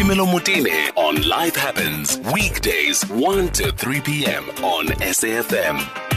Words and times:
Phemelo 0.00 0.24
Motene 0.24 0.90
on 0.96 1.28
Life 1.28 1.56
Happens, 1.56 2.18
weekdays 2.32 3.02
1 3.10 3.48
to 3.50 3.70
3 3.70 4.00
p.m. 4.00 4.48
on 4.64 4.86
SAFM. 4.86 6.09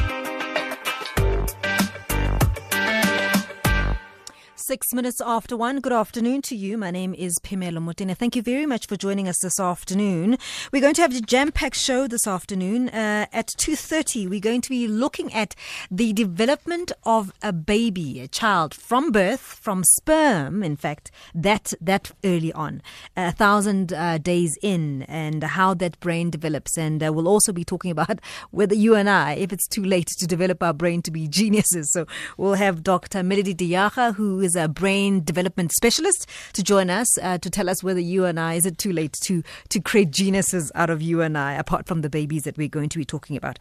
Six 4.66 4.94
minutes 4.94 5.20
after 5.20 5.58
one. 5.58 5.82
Good 5.82 5.92
afternoon 5.92 6.42
to 6.44 6.56
you. 6.56 6.78
My 6.78 6.90
name 6.90 7.14
is 7.14 7.38
Phemelo 7.40 7.80
Motene. 7.80 8.16
Thank 8.16 8.38
you 8.38 8.42
very 8.42 8.66
much 8.66 8.88
for 8.88 8.96
joining 8.96 9.28
us 9.28 9.40
this 9.40 9.60
afternoon. 9.60 10.38
We're 10.72 10.82
going 10.82 10.94
to 10.94 11.02
have 11.02 11.14
a 11.14 11.20
jam-packed 11.20 11.76
show 11.76 12.08
this 12.08 12.26
afternoon. 12.26 12.88
Uh, 12.88 13.26
at 13.34 13.48
2.30, 13.48 14.30
we're 14.30 14.40
going 14.40 14.62
to 14.62 14.70
be 14.70 14.88
looking 14.88 15.34
at 15.34 15.54
the 15.92 16.14
development 16.14 16.94
of 17.04 17.34
a 17.42 17.52
baby, 17.52 18.22
a 18.22 18.30
child 18.30 18.74
from 18.74 19.12
birth, 19.12 19.42
from 19.42 19.84
sperm, 19.84 20.64
in 20.64 20.78
fact, 20.78 21.12
that, 21.36 21.74
that 21.82 22.14
early 22.24 22.54
on, 22.54 22.82
a 23.18 23.34
thousand 23.34 23.92
uh, 23.92 24.18
days 24.18 24.58
in, 24.62 25.02
and 25.10 25.44
how 25.44 25.74
that 25.74 26.00
brain 26.00 26.30
develops. 26.30 26.78
And 26.78 27.04
uh, 27.04 27.12
we'll 27.12 27.28
also 27.28 27.52
be 27.52 27.66
talking 27.66 27.92
about 27.92 28.22
whether 28.52 28.76
you 28.76 28.96
and 28.96 29.10
I, 29.10 29.34
if 29.34 29.52
it's 29.52 29.68
too 29.68 29.84
late 29.84 30.08
to 30.20 30.26
develop 30.26 30.64
our 30.64 30.74
brain 30.74 31.02
to 31.02 31.12
be 31.12 31.28
geniuses. 31.28 31.92
So 31.92 32.08
we'll 32.38 32.54
have 32.54 32.82
Dr. 32.82 33.24
Melody 33.24 33.54
Diaga, 33.54 34.16
who 34.16 34.40
is 34.40 34.53
is 34.54 34.56
a 34.56 34.68
brain 34.68 35.24
development 35.24 35.72
specialist, 35.72 36.28
to 36.54 36.64
join 36.64 36.90
us 36.90 37.18
uh, 37.22 37.38
to 37.40 37.50
tell 37.50 37.70
us 37.70 37.84
whether 37.84 38.00
you 38.00 38.26
and 38.26 38.40
I, 38.40 38.54
is 38.56 38.66
it 38.66 38.78
too 38.78 38.92
late 38.92 39.14
to, 39.24 39.44
to 39.70 39.80
create 39.80 40.12
geniuses 40.12 40.72
out 40.76 40.90
of 40.90 41.02
you 41.02 41.22
and 41.22 41.38
I, 41.38 41.54
apart 41.54 41.88
from 41.88 42.02
the 42.02 42.10
babies 42.10 42.44
that 42.44 42.58
we're 42.58 42.68
going 42.68 42.90
to 42.90 42.98
be 42.98 43.06
talking 43.06 43.36
about. 43.36 43.60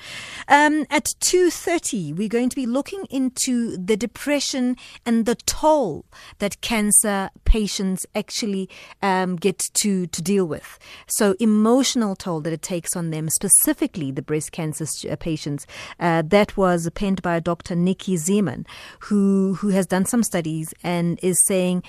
Um, 0.49 0.87
at 0.91 1.07
2.30, 1.21 2.17
we're 2.17 2.29
going 2.29 2.49
to 2.49 2.57
be 2.57 2.67
looking 2.67 3.05
into 3.11 3.77
the 3.77 3.97
depression 3.97 4.77
and 5.07 5.25
the 5.27 5.35
toll 5.35 6.05
that 6.39 6.61
cancer 6.61 7.31
patients 7.45 8.05
actually 8.15 8.69
um, 9.03 9.37
get 9.37 9.63
to, 9.75 10.07
to 10.07 10.23
deal 10.23 10.45
with. 10.45 10.79
So 11.07 11.35
emotional 11.41 12.17
toll 12.17 12.41
that 12.41 12.53
it 12.53 12.63
takes 12.63 12.95
on 12.97 13.11
them, 13.11 13.29
specifically 13.31 14.11
the 14.11 14.23
breast 14.23 14.53
cancer 14.53 14.87
uh, 15.11 15.17
patients. 15.17 15.67
Uh, 15.99 16.23
that 16.27 16.57
was 16.57 16.89
penned 16.95 17.23
by 17.23 17.41
Dr. 17.41 17.75
Nikki 17.75 18.17
Zeman, 18.17 18.67
who, 19.01 19.55
who 19.55 19.69
has 19.69 19.87
done 19.87 20.05
some 20.05 20.23
studies 20.23 20.75
and 20.83 21.19
is 21.23 21.43
saying 21.47 21.83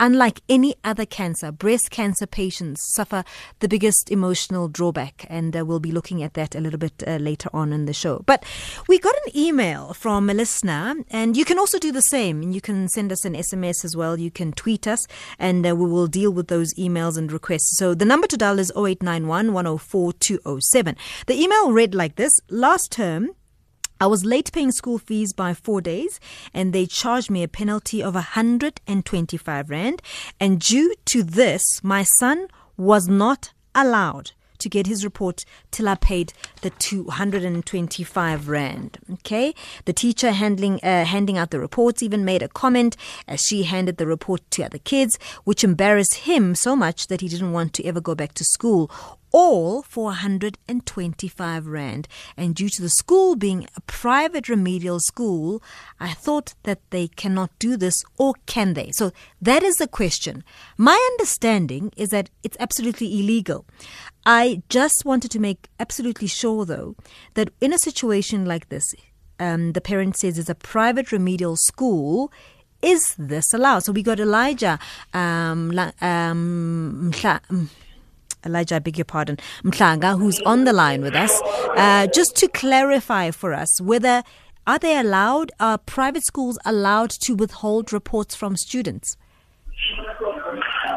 unlike 0.00 0.40
any 0.48 0.74
other 0.82 1.04
cancer, 1.04 1.52
breast 1.52 1.90
cancer 1.90 2.26
patients 2.26 2.92
suffer 2.94 3.22
the 3.60 3.68
biggest 3.68 4.10
emotional 4.10 4.66
drawback. 4.66 5.26
And 5.28 5.56
uh, 5.56 5.64
we'll 5.64 5.78
be 5.78 5.92
looking 5.92 6.22
at 6.22 6.34
that 6.34 6.54
a 6.54 6.60
little 6.60 6.78
bit 6.78 7.04
uh, 7.06 7.16
later 7.16 7.50
on 7.52 7.72
in 7.72 7.84
the 7.84 7.92
show. 7.92 8.24
But 8.26 8.44
we 8.88 8.98
got 8.98 9.14
an 9.26 9.36
email 9.36 9.92
from 9.92 10.28
a 10.30 10.34
listener, 10.34 10.96
and 11.10 11.36
you 11.36 11.44
can 11.44 11.58
also 11.58 11.78
do 11.78 11.92
the 11.92 12.02
same. 12.02 12.42
You 12.42 12.60
can 12.60 12.88
send 12.88 13.12
us 13.12 13.24
an 13.24 13.34
SMS 13.34 13.84
as 13.84 13.94
well. 13.94 14.18
You 14.18 14.30
can 14.30 14.52
tweet 14.52 14.88
us, 14.88 15.06
and 15.38 15.66
uh, 15.66 15.76
we 15.76 15.88
will 15.88 16.06
deal 16.06 16.32
with 16.32 16.48
those 16.48 16.74
emails 16.74 17.18
and 17.18 17.30
requests. 17.30 17.76
So 17.76 17.94
the 17.94 18.06
number 18.06 18.26
to 18.26 18.36
dial 18.36 18.58
is 18.58 18.72
0891 18.74 19.52
104 19.52 20.12
207. 20.14 20.96
The 21.26 21.40
email 21.40 21.72
read 21.72 21.94
like 21.94 22.16
this 22.16 22.32
Last 22.48 22.90
term, 22.90 23.30
I 24.00 24.06
was 24.06 24.24
late 24.24 24.50
paying 24.50 24.72
school 24.72 24.96
fees 24.96 25.34
by 25.34 25.52
four 25.52 25.82
days 25.82 26.18
and 26.54 26.72
they 26.72 26.86
charged 26.86 27.30
me 27.30 27.42
a 27.42 27.48
penalty 27.48 28.02
of 28.02 28.14
125 28.14 29.68
Rand. 29.68 30.00
And 30.40 30.58
due 30.58 30.94
to 31.04 31.22
this, 31.22 31.62
my 31.82 32.04
son 32.04 32.48
was 32.78 33.08
not 33.08 33.52
allowed 33.74 34.32
to 34.60 34.68
get 34.68 34.86
his 34.86 35.04
report 35.04 35.44
till 35.70 35.88
I 35.88 35.96
paid 35.96 36.32
the 36.62 36.70
225 36.70 38.48
rand. 38.48 38.98
Okay, 39.10 39.54
the 39.86 39.92
teacher 39.92 40.32
handling 40.32 40.80
uh, 40.82 41.04
handing 41.04 41.36
out 41.38 41.50
the 41.50 41.58
reports 41.58 42.02
even 42.02 42.24
made 42.24 42.42
a 42.42 42.48
comment 42.48 42.96
as 43.26 43.40
she 43.40 43.64
handed 43.64 43.96
the 43.96 44.06
report 44.06 44.42
to 44.52 44.62
other 44.62 44.78
kids, 44.78 45.18
which 45.44 45.64
embarrassed 45.64 46.14
him 46.14 46.54
so 46.54 46.76
much 46.76 47.08
that 47.08 47.20
he 47.20 47.28
didn't 47.28 47.52
want 47.52 47.72
to 47.74 47.84
ever 47.84 48.00
go 48.00 48.14
back 48.14 48.34
to 48.34 48.44
school 48.44 48.90
all 49.32 49.82
for 49.82 50.04
125 50.04 51.66
Rand. 51.66 52.08
And 52.36 52.54
due 52.54 52.68
to 52.68 52.82
the 52.82 52.88
school 52.88 53.36
being 53.36 53.66
a 53.76 53.80
private 53.82 54.48
remedial 54.48 55.00
school, 55.00 55.62
I 55.98 56.12
thought 56.12 56.54
that 56.64 56.80
they 56.90 57.08
cannot 57.08 57.50
do 57.58 57.76
this, 57.76 58.02
or 58.18 58.34
can 58.46 58.74
they? 58.74 58.90
So 58.92 59.12
that 59.40 59.62
is 59.62 59.76
the 59.76 59.88
question. 59.88 60.44
My 60.76 60.98
understanding 61.12 61.92
is 61.96 62.10
that 62.10 62.30
it's 62.42 62.56
absolutely 62.60 63.20
illegal. 63.20 63.66
I 64.26 64.62
just 64.68 65.04
wanted 65.04 65.30
to 65.32 65.38
make 65.38 65.68
absolutely 65.78 66.28
sure, 66.28 66.64
though, 66.64 66.96
that 67.34 67.50
in 67.60 67.72
a 67.72 67.78
situation 67.78 68.44
like 68.44 68.68
this, 68.68 68.94
um, 69.38 69.72
the 69.72 69.80
parent 69.80 70.16
says 70.16 70.38
it's 70.38 70.50
a 70.50 70.54
private 70.54 71.12
remedial 71.12 71.56
school. 71.56 72.30
Is 72.82 73.14
this 73.18 73.52
allowed? 73.52 73.80
So 73.80 73.92
we 73.92 74.02
got 74.02 74.20
Elijah. 74.20 74.78
Um, 75.12 75.78
um, 76.00 77.12
Elijah, 78.44 78.76
I 78.76 78.78
beg 78.78 78.98
your 78.98 79.04
pardon, 79.04 79.36
Mhlanga, 79.64 80.18
who's 80.18 80.40
on 80.42 80.64
the 80.64 80.72
line 80.72 81.02
with 81.02 81.14
us, 81.14 81.40
uh, 81.76 82.06
just 82.08 82.36
to 82.36 82.48
clarify 82.48 83.30
for 83.30 83.52
us 83.52 83.80
whether 83.80 84.22
are 84.66 84.78
they 84.78 84.98
allowed, 84.98 85.52
are 85.58 85.78
private 85.78 86.24
schools 86.24 86.58
allowed 86.64 87.10
to 87.10 87.34
withhold 87.34 87.92
reports 87.92 88.34
from 88.34 88.56
students? 88.56 89.16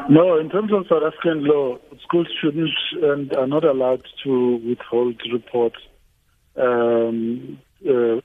No, 0.09 0.37
in 0.37 0.49
terms 0.49 0.71
of 0.73 0.85
South 0.89 1.03
African 1.03 1.45
law, 1.45 1.77
schools 2.03 2.27
shouldn't 2.41 2.69
and 3.01 3.33
are 3.35 3.47
not 3.47 3.63
allowed 3.63 4.03
to 4.23 4.57
withhold 4.67 5.21
reports 5.31 5.77
um, 6.57 7.57
uh, 7.87 8.17
uh, 8.17 8.19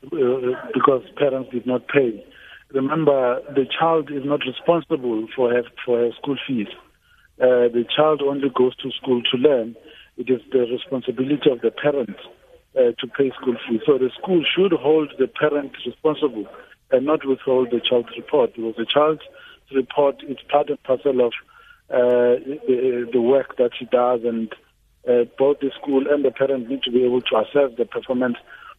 because 0.74 1.02
parents 1.16 1.50
did 1.52 1.66
not 1.66 1.86
pay. 1.88 2.24
Remember, 2.72 3.40
the 3.54 3.64
child 3.78 4.10
is 4.10 4.24
not 4.24 4.40
responsible 4.46 5.26
for 5.34 5.50
her, 5.50 5.62
for 5.86 5.98
her 5.98 6.10
school 6.20 6.36
fees. 6.46 6.66
Uh, 7.40 7.70
the 7.70 7.84
child 7.94 8.22
only 8.22 8.48
goes 8.50 8.74
to 8.76 8.90
school 8.90 9.22
to 9.30 9.36
learn. 9.36 9.76
It 10.16 10.28
is 10.28 10.40
the 10.50 10.60
responsibility 10.60 11.50
of 11.50 11.60
the 11.60 11.70
parent 11.70 12.16
uh, 12.76 12.92
to 12.98 13.06
pay 13.06 13.30
school 13.40 13.56
fees. 13.68 13.80
So 13.86 13.98
the 13.98 14.10
school 14.20 14.44
should 14.44 14.72
hold 14.72 15.12
the 15.18 15.28
parent 15.28 15.72
responsible 15.86 16.46
and 16.90 17.06
not 17.06 17.26
withhold 17.26 17.70
the 17.70 17.80
child's 17.80 18.08
report 18.16 18.54
because 18.56 18.74
the 18.76 18.86
child's 18.86 19.22
report 19.74 20.16
is 20.26 20.38
part 20.48 20.68
and 20.68 20.82
parcel 20.82 21.20
of 21.20 21.32
uh, 21.90 22.42
the, 22.66 23.08
the 23.12 23.20
work 23.20 23.56
that 23.56 23.70
he 23.78 23.84
does 23.86 24.20
and 24.24 24.52
uh, 25.08 25.24
both 25.38 25.60
the 25.60 25.70
school 25.80 26.04
and 26.10 26.24
the 26.24 26.30
parent 26.30 26.68
need 26.68 26.82
to 26.82 26.90
be 26.90 27.04
able 27.04 27.20
to 27.22 27.36
assess 27.38 27.76
the 27.78 27.84
performance 27.84 28.36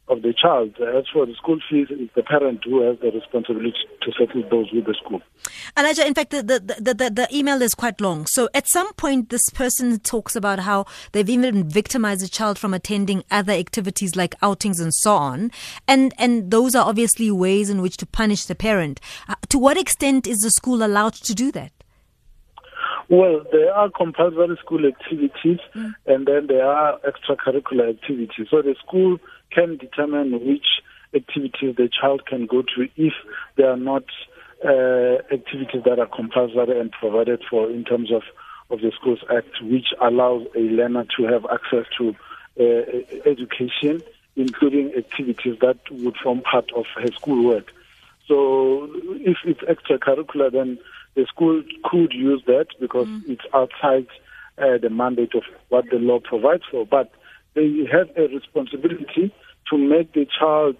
of 0.09 0.23
the 0.23 0.33
child. 0.33 0.75
As 0.81 1.05
for 1.13 1.25
the 1.25 1.33
school 1.35 1.59
fees, 1.69 1.87
it's 1.89 2.13
the 2.15 2.23
parent 2.23 2.63
who 2.63 2.81
has 2.81 2.97
the 2.99 3.11
responsibility 3.11 3.77
to 4.01 4.11
settle 4.17 4.43
those 4.49 4.71
with 4.73 4.85
the 4.85 4.95
school. 5.03 5.21
Elijah, 5.77 6.05
in 6.05 6.13
fact, 6.13 6.31
the, 6.31 6.43
the, 6.43 6.59
the, 6.59 7.09
the, 7.09 7.27
email 7.31 7.61
is 7.61 7.75
quite 7.75 8.01
long. 8.01 8.25
So 8.25 8.49
at 8.53 8.67
some 8.67 8.91
point, 8.93 9.29
this 9.29 9.47
person 9.53 9.99
talks 9.99 10.35
about 10.35 10.59
how 10.59 10.85
they've 11.11 11.29
even 11.29 11.69
victimized 11.69 12.23
a 12.23 12.27
child 12.27 12.57
from 12.57 12.73
attending 12.73 13.23
other 13.29 13.53
activities 13.53 14.15
like 14.15 14.35
outings 14.41 14.79
and 14.79 14.93
so 14.93 15.13
on. 15.15 15.51
And, 15.87 16.13
and 16.17 16.49
those 16.51 16.75
are 16.75 16.85
obviously 16.85 17.29
ways 17.31 17.69
in 17.69 17.81
which 17.81 17.97
to 17.97 18.05
punish 18.05 18.45
the 18.45 18.55
parent. 18.55 18.99
Uh, 19.27 19.35
to 19.49 19.59
what 19.59 19.77
extent 19.77 20.25
is 20.25 20.39
the 20.39 20.51
school 20.51 20.83
allowed 20.83 21.13
to 21.13 21.35
do 21.35 21.51
that? 21.51 21.71
Well, 23.09 23.43
there 23.51 23.73
are 23.73 23.89
compulsory 23.89 24.55
school 24.63 24.85
activities 24.85 25.57
mm. 25.75 25.93
and 26.05 26.27
then 26.27 26.45
there 26.47 26.65
are 26.65 26.99
extracurricular 26.99 27.89
activities. 27.89 28.47
So 28.51 28.61
the 28.61 28.75
school 28.85 29.17
can 29.51 29.77
determine 29.77 30.31
which 30.45 30.65
activities 31.13 31.75
the 31.75 31.89
child 31.89 32.25
can 32.25 32.45
go 32.45 32.61
to 32.61 32.87
if 32.95 33.13
they 33.55 33.63
are 33.63 33.77
not 33.77 34.03
uh, 34.63 35.17
activities 35.31 35.83
that 35.85 35.99
are 35.99 36.07
compulsory 36.07 36.79
and 36.79 36.91
provided 36.91 37.41
for 37.49 37.69
in 37.69 37.83
terms 37.83 38.11
of, 38.11 38.23
of 38.69 38.81
the 38.81 38.91
Schools 38.91 39.19
Act, 39.35 39.61
which 39.61 39.87
allows 40.01 40.45
a 40.55 40.59
learner 40.59 41.05
to 41.17 41.23
have 41.23 41.45
access 41.45 41.85
to 41.97 42.15
uh, 42.59 43.29
education, 43.29 44.01
including 44.35 44.93
activities 44.95 45.57
that 45.61 45.77
would 45.91 46.15
form 46.17 46.41
part 46.41 46.71
of 46.73 46.85
her 46.95 47.11
schoolwork. 47.15 47.71
So 48.27 48.89
if 49.15 49.37
it's 49.45 49.61
extracurricular, 49.61 50.51
then 50.51 50.77
the 51.15 51.25
school 51.25 51.63
could 51.85 52.13
use 52.13 52.43
that 52.45 52.67
because 52.79 53.07
mm. 53.07 53.27
it's 53.27 53.45
outside 53.53 54.07
uh, 54.57 54.77
the 54.77 54.89
mandate 54.89 55.33
of 55.33 55.43
what 55.69 55.89
the 55.89 55.97
law 55.97 56.19
provides 56.19 56.63
for. 56.69 56.85
But 56.85 57.11
they 57.55 57.87
have 57.91 58.09
a 58.15 58.27
responsibility 58.27 59.33
to 59.69 59.77
make 59.77 60.13
the 60.13 60.25
child 60.39 60.77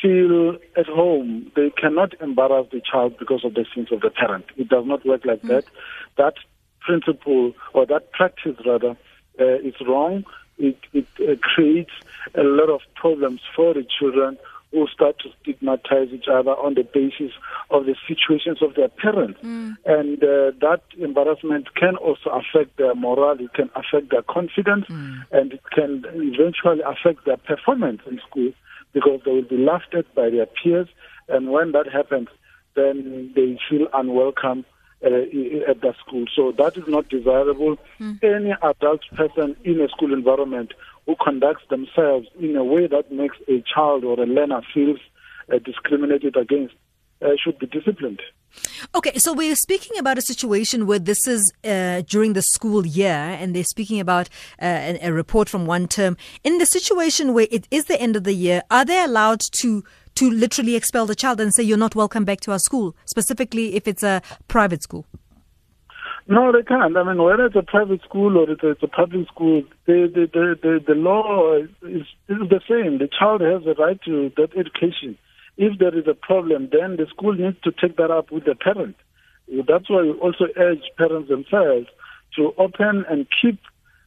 feel 0.00 0.56
at 0.76 0.86
home. 0.86 1.50
They 1.54 1.70
cannot 1.70 2.14
embarrass 2.20 2.68
the 2.72 2.80
child 2.80 3.18
because 3.18 3.44
of 3.44 3.54
the 3.54 3.64
sins 3.74 3.92
of 3.92 4.00
the 4.00 4.10
parent. 4.10 4.46
It 4.56 4.68
does 4.68 4.86
not 4.86 5.06
work 5.06 5.24
like 5.24 5.42
mm. 5.42 5.48
that. 5.48 5.64
That 6.16 6.34
principle 6.80 7.52
or 7.72 7.86
that 7.86 8.12
practice 8.12 8.56
rather 8.66 8.96
uh, 9.40 9.58
is 9.62 9.74
wrong. 9.86 10.24
It, 10.58 10.78
it 10.92 11.06
uh, 11.20 11.36
creates 11.40 11.92
a 12.34 12.42
lot 12.42 12.68
of 12.68 12.80
problems 12.94 13.40
for 13.56 13.74
the 13.74 13.86
children 13.98 14.36
who 14.72 14.86
start 14.88 15.18
to 15.20 15.28
stigmatize 15.40 16.08
each 16.12 16.26
other 16.30 16.52
on 16.52 16.74
the 16.74 16.82
basis 16.82 17.32
of 17.70 17.84
the 17.84 17.94
situations 18.08 18.62
of 18.62 18.74
their 18.74 18.88
parents. 18.88 19.38
Mm. 19.42 19.76
And 19.84 20.24
uh, 20.24 20.52
that 20.60 20.82
embarrassment 20.98 21.74
can 21.74 21.96
also 21.96 22.30
affect 22.30 22.78
their 22.78 22.94
morale, 22.94 23.38
it 23.38 23.52
can 23.52 23.70
affect 23.76 24.10
their 24.10 24.22
confidence, 24.22 24.86
mm. 24.88 25.20
and 25.30 25.52
it 25.52 25.62
can 25.70 26.04
eventually 26.14 26.82
affect 26.84 27.26
their 27.26 27.36
performance 27.36 28.00
in 28.10 28.18
school 28.28 28.52
because 28.92 29.20
they 29.24 29.32
will 29.32 29.42
be 29.42 29.58
laughed 29.58 29.94
at 29.94 30.12
by 30.14 30.30
their 30.30 30.46
peers. 30.46 30.88
And 31.28 31.50
when 31.50 31.72
that 31.72 31.86
happens, 31.92 32.28
then 32.74 33.32
they 33.34 33.58
feel 33.68 33.88
unwelcome 33.92 34.64
uh, 35.04 35.08
at 35.68 35.80
the 35.80 35.94
school. 36.04 36.24
So 36.34 36.52
that 36.52 36.76
is 36.76 36.84
not 36.86 37.08
desirable. 37.08 37.76
Mm. 38.00 38.22
Any 38.22 38.54
adult 38.62 39.02
person 39.14 39.56
in 39.64 39.80
a 39.80 39.88
school 39.88 40.12
environment 40.12 40.72
who 41.06 41.16
conducts 41.22 41.64
themselves 41.68 42.28
in 42.38 42.56
a 42.56 42.64
way 42.64 42.86
that 42.86 43.10
makes 43.10 43.36
a 43.48 43.62
child 43.62 44.04
or 44.04 44.20
a 44.20 44.26
learner 44.26 44.62
feels 44.72 45.00
uh, 45.52 45.58
discriminated 45.58 46.36
against 46.36 46.74
uh, 47.22 47.30
should 47.42 47.58
be 47.58 47.66
disciplined. 47.66 48.20
Okay, 48.94 49.16
so 49.18 49.32
we're 49.32 49.54
speaking 49.56 49.98
about 49.98 50.18
a 50.18 50.22
situation 50.22 50.86
where 50.86 50.98
this 50.98 51.26
is 51.26 51.52
uh, 51.64 52.02
during 52.02 52.34
the 52.34 52.42
school 52.42 52.86
year, 52.86 53.08
and 53.08 53.56
they're 53.56 53.64
speaking 53.64 53.98
about 54.00 54.28
uh, 54.60 54.66
a, 54.66 54.98
a, 55.08 55.12
report 55.12 55.48
from 55.48 55.64
one 55.64 55.88
term. 55.88 56.16
In 56.44 56.58
the 56.58 56.66
situation 56.66 57.32
where 57.32 57.46
it 57.50 57.66
is 57.70 57.86
the 57.86 58.00
end 58.00 58.16
of 58.16 58.24
the 58.24 58.34
year, 58.34 58.62
are 58.70 58.84
they 58.84 59.02
allowed 59.02 59.40
to 59.60 59.84
to 60.16 60.30
literally 60.30 60.76
expel 60.76 61.06
the 61.06 61.14
child 61.14 61.40
and 61.40 61.54
say 61.54 61.62
you're 61.62 61.78
not 61.78 61.94
welcome 61.94 62.26
back 62.26 62.40
to 62.40 62.52
our 62.52 62.58
school, 62.58 62.94
specifically 63.06 63.74
if 63.74 63.88
it's 63.88 64.02
a 64.02 64.20
private 64.48 64.82
school? 64.82 65.06
No, 66.32 66.50
they 66.50 66.62
can't. 66.62 66.96
I 66.96 67.02
mean, 67.02 67.22
whether 67.22 67.44
it's 67.44 67.56
a 67.56 67.62
private 67.62 68.00
school 68.08 68.38
or 68.38 68.48
it's 68.48 68.62
a, 68.62 68.70
it's 68.70 68.82
a 68.82 68.88
public 68.88 69.28
school, 69.28 69.64
the, 69.84 70.10
the, 70.14 70.24
the, 70.32 70.56
the, 70.62 70.84
the 70.88 70.94
law 70.94 71.58
is, 71.58 71.68
is 72.26 72.48
the 72.48 72.62
same. 72.66 72.96
The 72.96 73.10
child 73.12 73.42
has 73.42 73.64
the 73.64 73.74
right 73.74 74.00
to 74.06 74.32
that 74.38 74.56
education. 74.56 75.18
If 75.58 75.78
there 75.78 75.94
is 75.94 76.06
a 76.08 76.14
problem, 76.14 76.70
then 76.72 76.96
the 76.96 77.04
school 77.10 77.34
needs 77.34 77.58
to 77.64 77.70
take 77.70 77.98
that 77.98 78.10
up 78.10 78.32
with 78.32 78.46
the 78.46 78.54
parent. 78.54 78.96
That's 79.68 79.90
why 79.90 80.04
we 80.04 80.12
also 80.24 80.46
urge 80.56 80.80
parents 80.96 81.28
themselves 81.28 81.88
to 82.36 82.54
open 82.56 83.04
and 83.10 83.26
keep 83.42 83.60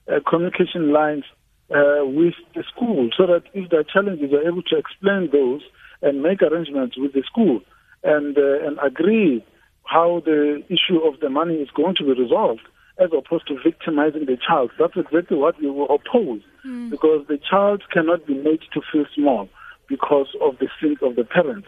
uh, 0.09 0.17
communication 0.27 0.91
lines 0.91 1.25
uh, 1.69 2.09
with 2.09 2.33
the 2.55 2.63
school 2.73 3.11
so 3.15 3.27
that 3.27 3.43
if 3.53 3.69
there 3.69 3.81
are 3.81 3.83
challenges, 3.83 4.31
they're 4.31 4.47
able 4.47 4.63
to 4.63 4.77
explain 4.77 5.29
those 5.31 5.61
and 6.01 6.23
make 6.23 6.41
arrangements 6.41 6.97
with 6.97 7.13
the 7.13 7.21
school 7.21 7.61
and, 8.03 8.35
uh, 8.35 8.65
and 8.65 8.79
agree 8.83 9.45
how 9.85 10.21
the 10.25 10.63
issue 10.69 10.99
of 10.99 11.19
the 11.19 11.29
money 11.29 11.55
is 11.55 11.69
going 11.71 11.95
to 11.95 12.03
be 12.03 12.19
resolved 12.19 12.61
as 12.99 13.09
opposed 13.17 13.47
to 13.47 13.57
victimizing 13.61 14.25
the 14.25 14.37
child. 14.37 14.71
That's 14.79 14.95
exactly 14.95 15.37
what 15.37 15.59
we 15.59 15.69
will 15.69 15.85
oppose 15.85 16.41
mm. 16.65 16.89
because 16.89 17.25
the 17.27 17.37
child 17.49 17.83
cannot 17.91 18.25
be 18.25 18.35
made 18.35 18.61
to 18.73 18.81
feel 18.91 19.05
small 19.13 19.49
because 19.87 20.27
of 20.41 20.57
the 20.59 20.67
sins 20.81 20.97
of 21.01 21.15
the 21.15 21.23
parents. 21.23 21.67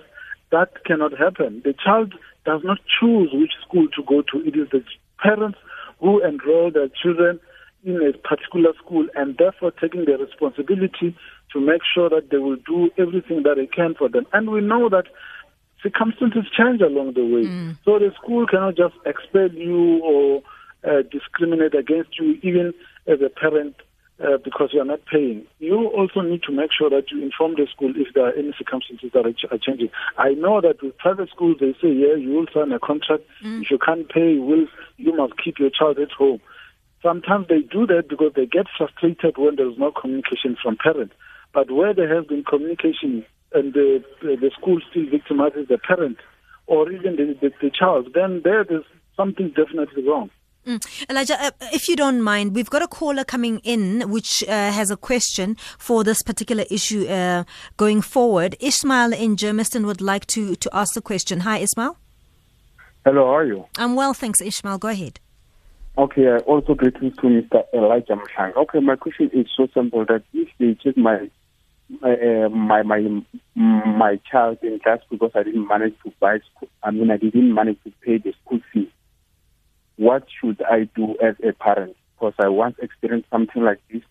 That 0.51 0.85
cannot 0.85 1.17
happen. 1.17 1.61
The 1.65 1.73
child 1.73 2.13
does 2.45 2.61
not 2.63 2.79
choose 2.99 3.29
which 3.33 3.51
school 3.67 3.87
to 3.95 4.03
go 4.03 4.21
to. 4.21 4.47
It 4.47 4.55
is 4.55 4.69
the 4.71 4.83
parents 5.19 5.57
who 5.99 6.23
enroll 6.23 6.71
their 6.71 6.87
children 6.87 7.39
in 7.83 8.01
a 8.01 8.17
particular 8.17 8.73
school 8.83 9.07
and 9.15 9.37
therefore 9.37 9.71
taking 9.71 10.05
the 10.05 10.17
responsibility 10.17 11.15
to 11.53 11.59
make 11.59 11.81
sure 11.93 12.09
that 12.09 12.29
they 12.31 12.37
will 12.37 12.57
do 12.65 12.89
everything 12.97 13.43
that 13.43 13.55
they 13.57 13.67
can 13.67 13.95
for 13.95 14.09
them. 14.09 14.25
And 14.33 14.49
we 14.49 14.61
know 14.61 14.89
that 14.89 15.05
circumstances 15.87 16.45
change 16.55 16.81
along 16.81 17.13
the 17.13 17.25
way. 17.25 17.45
Mm. 17.45 17.77
So 17.85 17.99
the 17.99 18.11
school 18.21 18.45
cannot 18.47 18.75
just 18.75 18.95
expel 19.05 19.51
you 19.51 20.03
or 20.03 20.43
uh, 20.83 21.01
discriminate 21.11 21.75
against 21.75 22.19
you, 22.19 22.39
even 22.41 22.73
as 23.07 23.19
a 23.21 23.29
parent 23.29 23.75
uh, 24.23 24.37
because 24.43 24.69
you 24.73 24.81
are 24.81 24.85
not 24.85 25.05
paying. 25.05 25.45
You 25.59 25.87
also 25.87 26.21
need 26.21 26.43
to 26.43 26.51
make 26.51 26.71
sure 26.77 26.89
that 26.89 27.11
you 27.11 27.21
inform 27.21 27.55
the 27.55 27.67
school 27.71 27.93
if 27.95 28.13
there 28.13 28.25
are 28.25 28.33
any 28.33 28.53
circumstances 28.57 29.11
that 29.13 29.25
are, 29.25 29.33
ch- 29.33 29.45
are 29.51 29.57
changing. 29.57 29.89
I 30.17 30.31
know 30.31 30.61
that 30.61 30.81
with 30.81 30.97
private 30.97 31.29
schools, 31.29 31.57
they 31.59 31.73
say, 31.81 31.91
yeah, 31.93 32.15
you 32.15 32.31
will 32.31 32.47
sign 32.53 32.71
a 32.71 32.79
contract. 32.79 33.23
Mm. 33.43 33.61
If 33.61 33.71
you 33.71 33.77
can't 33.77 34.09
pay, 34.09 34.33
you, 34.33 34.41
will, 34.41 34.67
you 34.97 35.15
must 35.15 35.33
keep 35.43 35.59
your 35.59 35.69
child 35.69 35.99
at 35.99 36.11
home. 36.11 36.41
Sometimes 37.03 37.47
they 37.47 37.61
do 37.61 37.85
that 37.87 38.09
because 38.09 38.33
they 38.35 38.45
get 38.47 38.65
frustrated 38.75 39.37
when 39.37 39.55
there 39.55 39.69
is 39.69 39.77
no 39.77 39.91
communication 39.91 40.57
from 40.61 40.77
parents. 40.77 41.13
But 41.53 41.71
where 41.71 41.93
there 41.93 42.13
has 42.13 42.25
been 42.25 42.43
communication 42.43 43.25
and 43.53 43.73
the, 43.73 44.03
the 44.21 44.51
school 44.59 44.79
still 44.89 45.05
victimizes 45.05 45.67
the 45.67 45.77
parent 45.77 46.17
or 46.67 46.91
even 46.91 47.15
the, 47.15 47.37
the, 47.41 47.51
the 47.61 47.69
child, 47.69 48.09
then 48.13 48.41
there 48.43 48.61
is 48.61 48.83
something 49.15 49.49
definitely 49.49 50.03
wrong. 50.03 50.29
Mm. 50.65 51.09
Elijah, 51.09 51.41
uh, 51.41 51.51
if 51.71 51.87
you 51.87 51.95
don't 51.95 52.21
mind, 52.21 52.53
we've 52.53 52.69
got 52.69 52.81
a 52.81 52.89
caller 52.89 53.23
coming 53.23 53.59
in 53.59 54.11
which 54.11 54.43
uh, 54.43 54.51
has 54.51 54.91
a 54.91 54.97
question 54.97 55.55
for 55.77 56.03
this 56.03 56.21
particular 56.21 56.65
issue 56.69 57.07
uh, 57.07 57.45
going 57.77 58.01
forward. 58.01 58.57
Ismail 58.59 59.13
in 59.13 59.37
Germiston 59.37 59.85
would 59.85 60.01
like 60.01 60.25
to, 60.27 60.55
to 60.55 60.69
ask 60.73 60.93
the 60.93 61.01
question. 61.01 61.41
Hi, 61.41 61.59
Ismail. 61.59 61.97
Hello, 63.05 63.27
how 63.27 63.35
are 63.37 63.45
you? 63.45 63.65
I'm 63.77 63.95
well, 63.95 64.13
thanks, 64.13 64.41
Ishmael. 64.41 64.77
Go 64.77 64.89
ahead. 64.89 65.21
Okay, 65.97 66.27
uh, 66.27 66.39
also 66.39 66.75
greetings 66.75 67.15
to 67.15 67.27
Mr. 67.27 67.63
Elijah 67.73 68.17
Mshang. 68.17 68.53
Okay, 68.57 68.79
my 68.81 68.97
question 68.97 69.31
is 69.33 69.47
so 69.55 69.67
simple 69.73 70.05
that 70.05 70.23
if 70.33 70.49
they 70.59 70.75
take 70.83 70.97
my 70.97 71.29
uh, 72.03 72.49
my 72.49 72.83
my 72.83 73.23
my 73.55 74.19
child 74.29 74.59
in 74.61 74.79
class 74.79 74.99
because 75.09 75.31
I 75.35 75.43
didn't 75.43 75.67
manage 75.67 75.95
to 76.03 76.11
buy 76.19 76.39
school, 76.39 76.69
I 76.83 76.91
mean 76.91 77.11
I 77.11 77.17
didn't 77.17 77.53
manage 77.53 77.81
to 77.83 77.91
pay 78.03 78.17
the 78.17 78.33
school 78.43 78.59
fee 78.73 78.91
what 79.97 80.25
should 80.39 80.61
I 80.61 80.87
do 80.95 81.15
as 81.21 81.35
a 81.43 81.51
parent? 81.53 81.95
Because 82.15 82.33
I 82.39 82.47
once 82.47 82.77
experienced 82.81 83.29
something 83.29 83.61
like 83.61 83.79
this, 83.91 84.01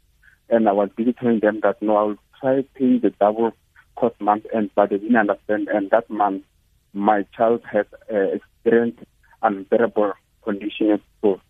and 0.50 0.68
I 0.68 0.72
was 0.72 0.90
busy 0.96 1.12
telling 1.12 1.40
them 1.40 1.60
that 1.62 1.80
no, 1.80 1.96
I 1.96 2.02
will 2.02 2.18
try 2.40 2.64
paying 2.74 3.00
the 3.00 3.10
double 3.10 3.52
cost 3.96 4.20
month 4.20 4.44
and 4.52 4.70
but 4.74 4.90
they 4.90 4.98
didn't 4.98 5.16
understand. 5.16 5.68
And 5.68 5.90
that 5.90 6.10
month, 6.10 6.44
my 6.92 7.24
child 7.36 7.62
has 7.72 7.86
uh, 8.12 8.16
experienced 8.16 8.98
unbearable 9.42 10.12
conditions. 10.44 11.00
So, 11.22 11.40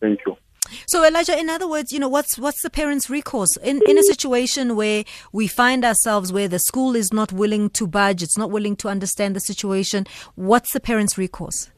thank 0.00 0.20
you. 0.26 0.36
So 0.86 1.04
Elijah, 1.04 1.38
in 1.38 1.48
other 1.48 1.68
words, 1.68 1.92
you 1.92 1.98
know, 1.98 2.08
what's 2.08 2.38
what's 2.38 2.62
the 2.62 2.70
parents' 2.70 3.08
recourse 3.10 3.56
in 3.58 3.80
in 3.86 3.98
a 3.98 4.02
situation 4.02 4.76
where 4.76 5.04
we 5.32 5.46
find 5.46 5.84
ourselves 5.84 6.32
where 6.32 6.48
the 6.48 6.58
school 6.58 6.96
is 6.96 7.12
not 7.12 7.32
willing 7.32 7.70
to 7.70 7.86
budge, 7.86 8.22
it's 8.22 8.38
not 8.38 8.50
willing 8.50 8.76
to 8.76 8.88
understand 8.88 9.36
the 9.36 9.40
situation. 9.40 10.06
What's 10.34 10.72
the 10.72 10.80
parents' 10.80 11.18
recourse? 11.18 11.70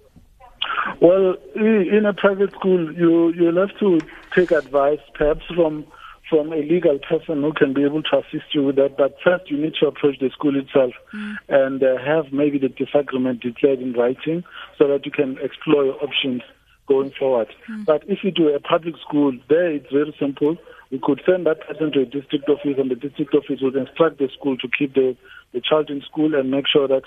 Well, 1.00 1.37
in 1.55 2.05
a 2.06 2.12
private 2.12 2.52
school, 2.52 2.93
you 2.94 3.32
you'll 3.32 3.67
have 3.67 3.79
to 3.79 4.00
take 4.35 4.50
advice, 4.50 5.00
perhaps 5.14 5.44
from 5.55 5.87
from 6.29 6.52
a 6.52 6.56
legal 6.56 6.99
person 6.99 7.43
who 7.43 7.52
can 7.52 7.73
be 7.73 7.85
able 7.85 8.02
to 8.02 8.19
assist 8.19 8.55
you 8.55 8.62
with 8.62 8.76
that. 8.76 8.96
But 8.99 9.17
first, 9.25 9.50
you 9.50 9.56
need 9.56 9.75
to 9.81 9.87
approach 9.87 10.19
the 10.19 10.29
school 10.31 10.58
itself 10.58 10.93
mm. 11.14 11.37
and 11.49 11.82
uh, 11.82 11.96
have 12.05 12.32
maybe 12.32 12.58
the 12.58 12.69
disagreement 12.69 13.40
declared 13.40 13.81
in 13.81 13.94
writing, 13.94 14.44
so 14.76 14.88
that 14.88 15.06
you 15.06 15.12
can 15.12 15.38
explore 15.38 15.85
your 15.85 16.02
options 16.02 16.43
going 16.88 17.12
forward. 17.12 17.49
Mm. 17.69 17.85
But 17.85 18.02
if 18.08 18.25
you 18.25 18.31
do 18.31 18.49
a 18.49 18.61
public 18.61 18.94
school, 19.06 19.32
there 19.49 19.70
it's 19.70 19.93
very 19.93 20.14
simple. 20.19 20.56
We 20.90 20.99
could 21.02 21.20
send 21.26 21.46
that 21.46 21.61
person 21.69 21.93
to 21.93 22.00
a 22.00 22.06
district 22.06 22.49
office, 22.49 22.76
and 22.79 22.90
the 22.90 22.96
district 22.96 23.35
office 23.35 23.61
would 23.61 23.76
instruct 23.76 24.19
the 24.19 24.29
school 24.37 24.56
to 24.56 24.69
keep 24.76 24.94
the 24.94 25.17
the 25.52 25.61
child 25.61 25.90
in 25.90 26.02
school 26.02 26.35
and 26.35 26.50
make 26.50 26.67
sure 26.67 26.88
that 26.88 27.05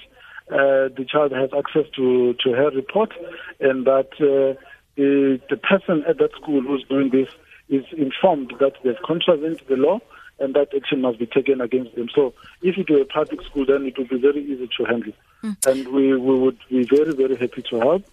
uh, 0.51 0.89
the 0.97 1.05
child 1.07 1.31
has 1.31 1.49
access 1.57 1.85
to, 1.95 2.33
to 2.43 2.51
her 2.51 2.69
report 2.71 3.13
and 3.59 3.85
that 3.85 4.09
uh, 4.19 4.59
the, 4.95 5.39
the 5.49 5.57
person 5.57 6.03
at 6.07 6.17
that 6.17 6.31
school 6.33 6.61
who's 6.61 6.83
doing 6.89 7.09
this 7.09 7.29
is 7.69 7.85
informed 7.95 8.53
that 8.59 8.73
they've 8.83 9.01
contravened 9.05 9.61
the 9.69 9.75
law 9.75 9.99
and 10.39 10.55
that 10.55 10.67
action 10.75 11.01
must 11.01 11.19
be 11.19 11.25
taken 11.25 11.61
against 11.61 11.95
them. 11.95 12.09
So 12.13 12.33
if 12.61 12.75
you 12.75 12.83
do 12.83 12.99
a 12.99 13.05
public 13.05 13.41
school, 13.43 13.65
then 13.65 13.85
it 13.85 13.97
will 13.97 14.07
be 14.07 14.19
very 14.19 14.43
easy 14.43 14.69
to 14.77 14.85
handle. 14.85 15.13
Mm. 15.43 15.67
And 15.67 15.87
we, 15.93 16.17
we 16.17 16.39
would 16.39 16.57
be 16.69 16.83
very, 16.83 17.13
very 17.13 17.37
happy 17.37 17.61
to 17.69 17.79
help. 17.79 18.03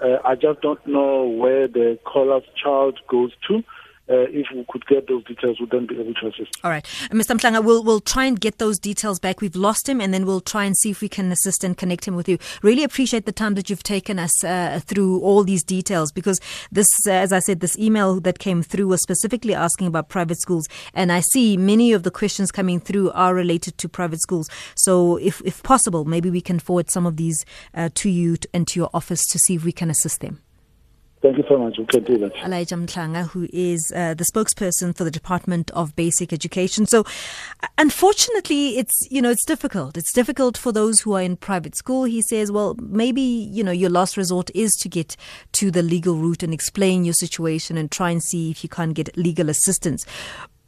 Uh, 0.00 0.18
I 0.24 0.34
just 0.34 0.60
don't 0.60 0.84
know 0.86 1.24
where 1.24 1.66
the 1.66 1.98
caller's 2.04 2.44
child 2.62 3.00
goes 3.08 3.32
to 3.48 3.64
uh, 4.10 4.26
if 4.30 4.46
we 4.54 4.64
could 4.68 4.86
get 4.86 5.06
those 5.06 5.24
details, 5.24 5.60
we'd 5.60 5.70
then 5.70 5.86
be 5.86 6.00
able 6.00 6.14
to 6.14 6.28
assist. 6.28 6.50
All 6.64 6.70
right. 6.70 6.84
Mr. 7.10 7.36
Mhlanga, 7.36 7.62
we'll, 7.62 7.84
we'll 7.84 8.00
try 8.00 8.24
and 8.24 8.40
get 8.40 8.58
those 8.58 8.78
details 8.78 9.18
back. 9.18 9.40
We've 9.40 9.56
lost 9.56 9.88
him, 9.88 10.00
and 10.00 10.14
then 10.14 10.26
we'll 10.26 10.40
try 10.40 10.64
and 10.64 10.76
see 10.76 10.90
if 10.90 11.00
we 11.00 11.08
can 11.08 11.30
assist 11.30 11.64
and 11.64 11.76
connect 11.76 12.06
him 12.06 12.16
with 12.16 12.28
you. 12.28 12.38
Really 12.62 12.84
appreciate 12.84 13.26
the 13.26 13.32
time 13.32 13.54
that 13.54 13.68
you've 13.68 13.82
taken 13.82 14.18
us 14.18 14.44
uh, 14.44 14.80
through 14.84 15.20
all 15.20 15.44
these 15.44 15.62
details 15.62 16.12
because 16.12 16.40
this, 16.72 16.88
uh, 17.06 17.10
as 17.10 17.32
I 17.32 17.38
said, 17.40 17.60
this 17.60 17.78
email 17.78 18.20
that 18.20 18.38
came 18.38 18.62
through 18.62 18.88
was 18.88 19.02
specifically 19.02 19.54
asking 19.54 19.86
about 19.86 20.08
private 20.08 20.40
schools, 20.40 20.68
and 20.94 21.12
I 21.12 21.20
see 21.20 21.56
many 21.56 21.92
of 21.92 22.02
the 22.02 22.10
questions 22.10 22.50
coming 22.50 22.80
through 22.80 23.10
are 23.10 23.34
related 23.34 23.78
to 23.78 23.88
private 23.88 24.20
schools. 24.20 24.48
So, 24.74 25.16
if, 25.16 25.42
if 25.44 25.62
possible, 25.62 26.04
maybe 26.04 26.30
we 26.30 26.40
can 26.40 26.58
forward 26.58 26.90
some 26.90 27.06
of 27.06 27.16
these 27.16 27.44
uh, 27.74 27.90
to 27.94 28.08
you 28.08 28.36
and 28.54 28.66
to 28.68 28.80
your 28.80 28.90
office 28.94 29.26
to 29.26 29.38
see 29.38 29.54
if 29.54 29.64
we 29.64 29.72
can 29.72 29.90
assist 29.90 30.20
them. 30.20 30.40
Thank 31.28 31.36
you 31.36 31.44
so 31.46 31.58
much. 31.58 31.76
We 31.76 31.84
can 31.84 32.04
do 32.04 32.16
that. 32.20 32.34
Elijah 32.36 32.76
Mhlanga, 32.76 33.28
who 33.28 33.46
is 33.52 33.92
uh, 33.94 34.14
the 34.14 34.24
spokesperson 34.24 34.96
for 34.96 35.04
the 35.04 35.10
Department 35.10 35.70
of 35.72 35.94
Basic 35.94 36.32
Education. 36.32 36.86
So, 36.86 37.04
unfortunately, 37.76 38.78
it's 38.78 38.94
you 39.10 39.20
know 39.20 39.28
it's 39.28 39.44
difficult. 39.44 39.98
It's 39.98 40.10
difficult 40.14 40.56
for 40.56 40.72
those 40.72 41.00
who 41.00 41.12
are 41.12 41.20
in 41.20 41.36
private 41.36 41.76
school. 41.76 42.04
He 42.04 42.22
says, 42.22 42.50
well, 42.50 42.76
maybe 42.80 43.20
you 43.20 43.62
know 43.62 43.72
your 43.72 43.90
last 43.90 44.16
resort 44.16 44.50
is 44.54 44.72
to 44.76 44.88
get 44.88 45.16
to 45.52 45.70
the 45.70 45.82
legal 45.82 46.16
route 46.16 46.42
and 46.42 46.54
explain 46.54 47.04
your 47.04 47.12
situation 47.12 47.76
and 47.76 47.90
try 47.90 48.08
and 48.08 48.22
see 48.22 48.50
if 48.50 48.62
you 48.62 48.70
can't 48.70 48.94
get 48.94 49.14
legal 49.14 49.50
assistance. 49.50 50.06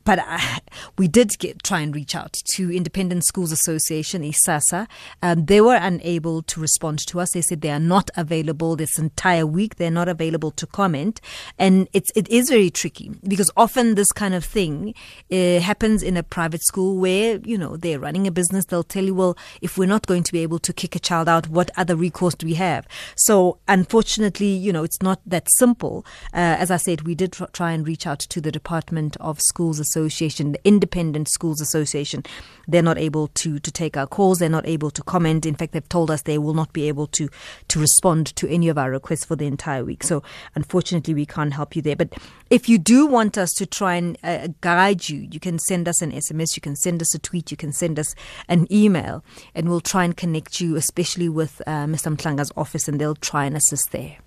But 0.04 0.18
uh, 0.18 0.38
we 0.98 1.08
did 1.08 1.38
get, 1.38 1.62
try 1.62 1.80
and 1.80 1.94
reach 1.94 2.14
out 2.14 2.32
to 2.54 2.74
Independent 2.74 3.24
Schools 3.24 3.52
Association, 3.52 4.22
ISASA. 4.22 4.86
Um, 5.22 5.46
they 5.46 5.60
were 5.60 5.76
unable 5.76 6.42
to 6.42 6.60
respond 6.60 6.98
to 7.06 7.20
us. 7.20 7.32
They 7.32 7.42
said 7.42 7.60
they 7.60 7.70
are 7.70 7.80
not 7.80 8.10
available 8.16 8.76
this 8.76 8.98
entire 8.98 9.46
week. 9.46 9.76
They're 9.76 9.90
not 9.90 10.08
available 10.08 10.50
to 10.52 10.66
comment, 10.66 11.20
and 11.58 11.88
it's 11.92 12.10
it 12.14 12.28
is 12.28 12.48
very 12.48 12.70
tricky 12.70 13.10
because 13.26 13.50
often 13.56 13.94
this 13.94 14.12
kind 14.12 14.34
of 14.34 14.44
thing 14.44 14.94
uh, 15.30 15.60
happens 15.60 16.02
in 16.02 16.16
a 16.16 16.22
private 16.22 16.62
school 16.62 16.98
where 16.98 17.40
you 17.44 17.58
know 17.58 17.76
they're 17.76 18.00
running 18.00 18.26
a 18.26 18.30
business. 18.30 18.64
They'll 18.66 18.82
tell 18.82 19.04
you, 19.04 19.14
well, 19.14 19.36
if 19.60 19.76
we're 19.76 19.86
not 19.86 20.06
going 20.06 20.22
to 20.24 20.32
be 20.32 20.40
able 20.40 20.58
to 20.60 20.72
kick 20.72 20.96
a 20.96 20.98
child 20.98 21.28
out, 21.28 21.48
what 21.48 21.70
other 21.76 21.96
recourse 21.96 22.34
do 22.34 22.46
we 22.46 22.54
have? 22.54 22.86
So 23.16 23.58
unfortunately, 23.68 24.48
you 24.48 24.72
know, 24.72 24.84
it's 24.84 25.02
not 25.02 25.20
that 25.26 25.48
simple. 25.58 26.04
Uh, 26.32 26.56
as 26.58 26.70
I 26.70 26.76
said, 26.76 27.02
we 27.02 27.14
did 27.14 27.32
try 27.52 27.72
and 27.72 27.86
reach 27.86 28.06
out 28.06 28.20
to 28.20 28.40
the 28.40 28.52
Department 28.52 29.16
of 29.20 29.40
Schools 29.40 29.78
Association, 29.90 30.52
the 30.52 30.60
Independent 30.64 31.28
Schools 31.28 31.60
Association. 31.60 32.22
They're 32.68 32.82
not 32.82 32.98
able 32.98 33.28
to 33.28 33.58
to 33.58 33.70
take 33.70 33.96
our 33.96 34.06
calls. 34.06 34.38
They're 34.38 34.48
not 34.48 34.66
able 34.66 34.90
to 34.90 35.02
comment. 35.02 35.46
In 35.46 35.54
fact, 35.54 35.72
they've 35.72 35.88
told 35.88 36.10
us 36.10 36.22
they 36.22 36.38
will 36.38 36.54
not 36.54 36.72
be 36.72 36.88
able 36.88 37.06
to 37.08 37.28
to 37.68 37.80
respond 37.80 38.34
to 38.36 38.48
any 38.48 38.68
of 38.68 38.78
our 38.78 38.90
requests 38.90 39.24
for 39.24 39.36
the 39.36 39.46
entire 39.46 39.84
week. 39.84 40.02
So 40.04 40.22
unfortunately, 40.54 41.14
we 41.14 41.26
can't 41.26 41.52
help 41.52 41.74
you 41.74 41.82
there. 41.82 41.96
But 41.96 42.14
if 42.50 42.68
you 42.68 42.78
do 42.78 43.06
want 43.06 43.36
us 43.36 43.50
to 43.54 43.66
try 43.66 43.94
and 43.94 44.16
uh, 44.22 44.48
guide 44.60 45.08
you, 45.08 45.28
you 45.30 45.40
can 45.40 45.58
send 45.58 45.88
us 45.88 46.00
an 46.02 46.12
SMS. 46.12 46.56
You 46.56 46.62
can 46.62 46.76
send 46.76 47.02
us 47.02 47.14
a 47.14 47.18
tweet. 47.18 47.50
You 47.50 47.56
can 47.56 47.72
send 47.72 47.98
us 47.98 48.14
an 48.48 48.66
email, 48.72 49.24
and 49.54 49.68
we'll 49.68 49.80
try 49.80 50.04
and 50.04 50.16
connect 50.16 50.60
you, 50.60 50.76
especially 50.76 51.28
with 51.28 51.60
uh, 51.66 51.86
Mr. 51.86 52.14
Mhlanga's 52.16 52.52
office, 52.56 52.88
and 52.88 53.00
they'll 53.00 53.14
try 53.14 53.44
and 53.44 53.56
assist 53.56 53.90
there. 53.92 54.18